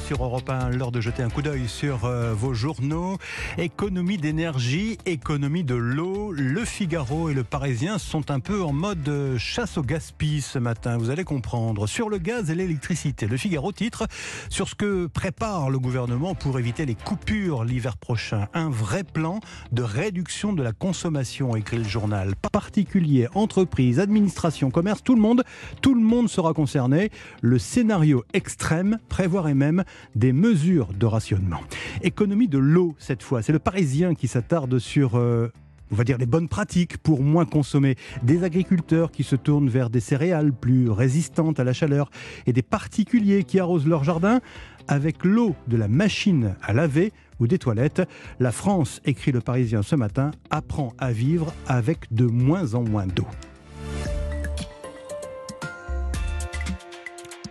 sur 0.00 0.24
Europe 0.24 0.50
1, 0.50 0.70
l'heure 0.70 0.90
de 0.90 1.00
jeter 1.00 1.22
un 1.22 1.28
coup 1.28 1.42
d'œil 1.42 1.68
sur 1.68 2.04
euh, 2.04 2.34
vos 2.34 2.54
journaux. 2.54 3.18
Économie 3.56 4.16
d'énergie, 4.16 4.98
économie 5.06 5.64
de 5.64 5.74
l'eau. 5.74 6.32
Le 6.32 6.64
Figaro 6.64 7.30
et 7.30 7.34
le 7.34 7.44
Parisien 7.44 7.98
sont 7.98 8.30
un 8.30 8.40
peu 8.40 8.62
en 8.62 8.72
mode 8.72 9.08
euh, 9.08 9.38
chasse 9.38 9.78
au 9.78 9.82
gaspille 9.82 10.42
ce 10.42 10.58
matin, 10.58 10.96
vous 10.98 11.10
allez 11.10 11.24
comprendre. 11.24 11.86
Sur 11.86 12.08
le 12.08 12.18
gaz 12.18 12.50
et 12.50 12.54
l'électricité, 12.54 13.26
le 13.26 13.36
Figaro 13.36 13.72
titre 13.72 14.06
sur 14.50 14.68
ce 14.68 14.74
que 14.74 15.06
prépare 15.06 15.70
le 15.70 15.78
gouvernement 15.78 16.34
pour 16.34 16.58
éviter 16.58 16.84
les 16.84 16.94
coupures 16.94 17.64
l'hiver 17.64 17.96
prochain. 17.96 18.48
Un 18.54 18.70
vrai 18.70 19.04
plan 19.04 19.40
de 19.72 19.82
réduction 19.82 20.52
de 20.52 20.62
la 20.62 20.72
consommation, 20.72 21.54
écrit 21.54 21.78
le 21.78 21.84
journal. 21.84 22.34
Particuliers, 22.52 23.28
entreprises, 23.34 24.00
administration, 24.00 24.70
commerce, 24.70 25.02
tout 25.02 25.14
le 25.14 25.22
monde, 25.22 25.44
tout 25.80 25.94
le 25.94 26.02
monde 26.02 26.28
sera 26.28 26.52
concerné. 26.54 27.10
Le 27.40 27.58
scénario 27.58 28.24
extrême 28.32 28.98
prévoirait 29.08 29.54
même 29.54 29.75
des 30.14 30.32
mesures 30.32 30.88
de 30.92 31.06
rationnement. 31.06 31.60
Économie 32.02 32.48
de 32.48 32.58
l'eau 32.58 32.94
cette 32.98 33.22
fois, 33.22 33.42
c'est 33.42 33.52
le 33.52 33.58
Parisien 33.58 34.14
qui 34.14 34.28
s'attarde 34.28 34.78
sur... 34.78 35.16
Euh, 35.16 35.50
on 35.90 35.94
va 35.94 36.04
dire 36.04 36.18
les 36.18 36.26
bonnes 36.26 36.48
pratiques 36.48 36.98
pour 36.98 37.22
moins 37.22 37.44
consommer, 37.44 37.94
des 38.22 38.42
agriculteurs 38.44 39.10
qui 39.10 39.22
se 39.22 39.36
tournent 39.36 39.68
vers 39.68 39.90
des 39.90 40.00
céréales 40.00 40.52
plus 40.52 40.90
résistantes 40.90 41.60
à 41.60 41.64
la 41.64 41.72
chaleur 41.72 42.10
et 42.46 42.52
des 42.52 42.62
particuliers 42.62 43.44
qui 43.44 43.60
arrosent 43.60 43.86
leur 43.86 44.02
jardin 44.02 44.40
avec 44.88 45.24
l'eau 45.24 45.54
de 45.68 45.76
la 45.76 45.88
machine 45.88 46.56
à 46.62 46.72
laver 46.72 47.12
ou 47.38 47.46
des 47.46 47.58
toilettes. 47.58 48.02
La 48.40 48.52
France, 48.52 49.00
écrit 49.04 49.32
le 49.32 49.40
Parisien 49.40 49.82
ce 49.82 49.96
matin, 49.96 50.30
apprend 50.50 50.92
à 50.98 51.12
vivre 51.12 51.52
avec 51.66 52.12
de 52.12 52.26
moins 52.26 52.74
en 52.74 52.82
moins 52.82 53.06
d'eau. 53.06 53.26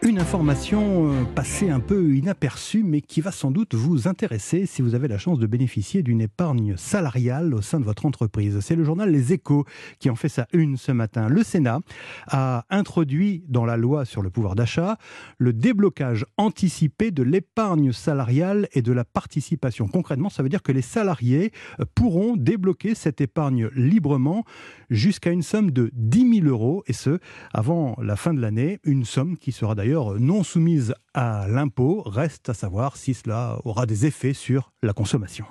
Une 0.08 0.20
information 0.20 1.12
euh, 1.12 1.23
passée 1.23 1.72
un 1.72 1.80
peu 1.80 2.14
inaperçue, 2.14 2.84
mais 2.84 3.02
qui 3.02 3.22
va 3.22 3.32
sans 3.32 3.50
doute 3.50 3.73
vous 3.73 4.08
intéresser 4.08 4.68
si 4.68 4.84
vous 4.84 4.94
avez 4.94 5.08
la 5.08 5.18
chance 5.18 5.40
de 5.40 5.48
bénéficier 5.48 6.04
d'une 6.04 6.22
épargne 6.22 6.78
salariale 6.78 7.56
au 7.56 7.64
sein 7.64 7.80
de 7.80 7.86
votre 7.86 8.06
entreprise. 8.06 8.59
C'est 8.59 8.75
le 8.75 8.84
journal 8.84 9.09
Les 9.09 9.34
Échos 9.34 9.66
qui 9.97 10.12
en 10.12 10.16
fait 10.16 10.30
sa 10.30 10.45
une 10.53 10.78
ce 10.78 10.92
matin. 10.92 11.28
Le 11.28 11.42
Sénat 11.42 11.80
a 12.28 12.66
introduit 12.70 13.45
dans 13.47 13.66
la 13.66 13.78
loi 13.78 14.06
sur 14.06 14.22
le 14.22 14.30
pouvoir 14.30 14.53
d'achat 14.53 15.00
le 15.39 15.53
déblocage 15.53 16.28
anticipé 16.38 17.09
de 17.09 17.23
l'épargne 17.23 17.92
salariale 17.92 18.67
et 18.73 18.84
de 18.84 18.94
la 18.94 19.06
participation. 19.06 19.88
Concrètement, 19.88 20.30
ça 20.30 20.44
veut 20.44 20.50
dire 20.50 20.62
que 20.62 20.72
les 20.72 20.84
salariés 20.84 21.52
euh, 21.80 21.86
pourront 21.95 22.36
débloquer 22.38 22.94
cette 22.94 23.22
épargne 23.22 23.69
librement 23.75 24.44
jusqu'à 24.92 25.31
une 25.31 25.42
somme 25.42 25.72
de 25.72 25.90
10 25.94 26.42
000 26.42 26.47
euros, 26.47 26.84
et 26.86 26.94
ce, 26.94 27.17
avant 27.56 27.97
la 28.00 28.16
fin 28.16 28.36
de 28.36 28.40
l'année, 28.40 28.80
une 28.84 29.03
somme 29.03 29.36
qui 29.36 29.52
sera 29.52 29.73
d'ailleurs 29.73 29.94
non 29.95 30.43
soumise 30.43 30.93
à 31.13 31.47
l'impôt. 31.47 32.03
Reste 32.05 32.49
à 32.49 32.53
savoir 32.53 32.97
si 32.97 33.13
cela 33.13 33.59
aura 33.63 33.85
des 33.85 34.05
effets 34.05 34.33
sur 34.33 34.71
la 34.83 34.93
consommation. 34.93 35.45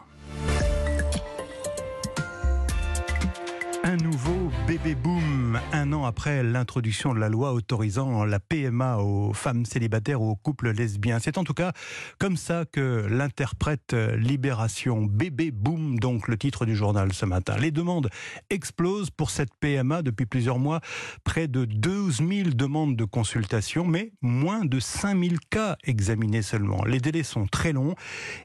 Bébé 4.84 5.00
boom, 5.00 5.60
un 5.72 5.94
an 5.94 6.04
après 6.04 6.42
l'introduction 6.42 7.14
de 7.14 7.18
la 7.18 7.30
loi 7.30 7.54
autorisant 7.54 8.26
la 8.26 8.38
PMA 8.38 8.98
aux 8.98 9.32
femmes 9.32 9.64
célibataires 9.64 10.20
ou 10.20 10.28
aux 10.32 10.36
couples 10.36 10.72
lesbiens. 10.72 11.18
C'est 11.20 11.38
en 11.38 11.44
tout 11.44 11.54
cas 11.54 11.72
comme 12.18 12.36
ça 12.36 12.64
que 12.70 13.06
l'interprète 13.08 13.94
Libération. 13.94 15.04
Bébé 15.04 15.52
boom, 15.52 15.98
donc 15.98 16.28
le 16.28 16.36
titre 16.36 16.66
du 16.66 16.76
journal 16.76 17.14
ce 17.14 17.24
matin. 17.24 17.56
Les 17.56 17.70
demandes 17.70 18.10
explosent 18.50 19.08
pour 19.08 19.30
cette 19.30 19.54
PMA 19.58 20.02
depuis 20.02 20.26
plusieurs 20.26 20.58
mois. 20.58 20.80
Près 21.24 21.48
de 21.48 21.64
12 21.64 22.18
000 22.18 22.50
demandes 22.50 22.96
de 22.96 23.04
consultation, 23.04 23.86
mais 23.86 24.12
moins 24.20 24.66
de 24.66 24.80
5 24.80 25.18
000 25.18 25.36
cas 25.48 25.76
examinés 25.84 26.42
seulement. 26.42 26.84
Les 26.84 27.00
délais 27.00 27.22
sont 27.22 27.46
très 27.46 27.72
longs 27.72 27.94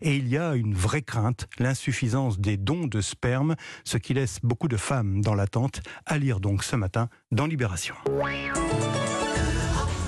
et 0.01 0.15
il 0.15 0.29
y 0.29 0.37
a 0.37 0.55
une 0.55 0.73
vraie 0.73 1.01
crainte, 1.01 1.49
l'insuffisance 1.57 2.39
des 2.39 2.55
dons 2.55 2.87
de 2.87 3.01
sperme, 3.01 3.55
ce 3.83 3.97
qui 3.97 4.13
laisse 4.13 4.39
beaucoup 4.41 4.69
de 4.69 4.77
femmes 4.77 5.19
dans 5.19 5.35
l'attente. 5.35 5.81
À 6.05 6.17
donc 6.37 6.63
ce 6.63 6.75
matin 6.75 7.09
dans 7.31 7.47
Libération. 7.47 7.95